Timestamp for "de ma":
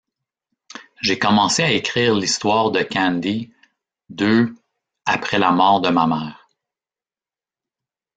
5.79-6.07